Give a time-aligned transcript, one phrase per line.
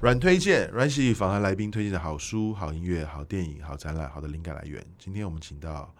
[0.00, 4.84] 阮推荐，阮喜访谈来宾推荐的好书、好音乐、好电影、好展览、好的灵感来源。
[4.98, 5.94] 今天我们请到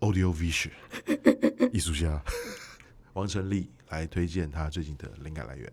[0.00, 0.70] Audio Vision
[1.70, 2.22] 艺术家
[3.12, 5.70] 王成立来推荐他最近的灵感来源。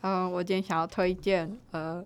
[0.00, 2.04] 嗯、我今天想要推荐，呃，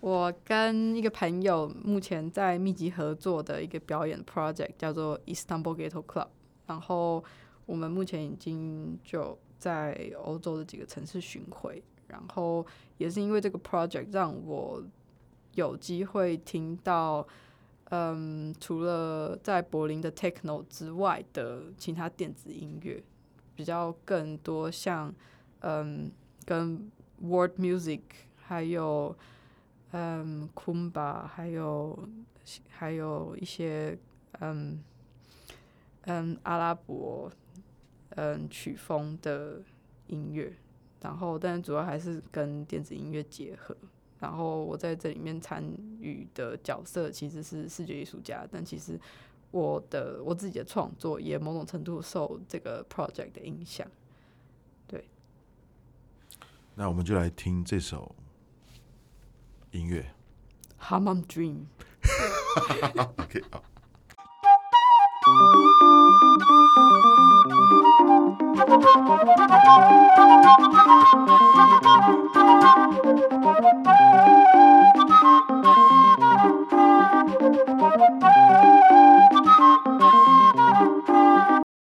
[0.00, 6.28] 我跟一个朋友目前在密集合作的一个表演 project，叫做 Istanbul Ghetto Club。
[6.66, 7.22] 然后
[7.66, 11.82] 我们目前已经就在欧洲的几个城市巡回。
[12.06, 12.64] 然后
[12.98, 14.80] 也是因为这个 project 让我
[15.54, 17.26] 有机会听到，
[17.90, 23.02] 嗯，除了在柏林的 techno 之外的其他电子音乐，
[23.56, 25.12] 比较更多像，
[25.60, 26.12] 嗯，
[26.44, 26.88] 跟
[27.24, 28.00] world music，
[28.36, 29.16] 还有，
[29.92, 32.08] 嗯，Kumba，还有
[32.68, 33.98] 还有一些，
[34.40, 34.82] 嗯，
[36.02, 37.30] 嗯，阿拉伯，
[38.10, 39.60] 嗯，曲风的
[40.08, 40.52] 音乐。
[41.00, 43.76] 然后，但主要还是跟电子音乐结合。
[44.20, 45.62] 然后我在这里面参
[46.00, 48.98] 与的角色其实是视觉艺术家，但其实
[49.50, 53.86] 我的我自己的创作也某种程度受这个 project 的影响。
[56.74, 58.14] 对，那我们就来听这首
[59.70, 60.04] 音乐
[60.80, 61.66] ，Hammam Dream。
[63.16, 63.62] OK，好。